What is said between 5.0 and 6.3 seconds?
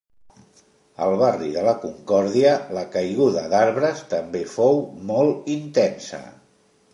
molt intensa.